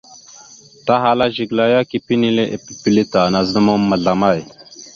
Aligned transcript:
Tahala 0.85 1.25
Zigəla 1.33 1.65
ya, 1.73 1.81
kepé 1.89 2.11
enile 2.17 2.43
pipile 2.65 3.03
ta, 3.11 3.21
nazəmam 3.33 3.81
ma 3.89 3.95
zlamay? 4.03 4.39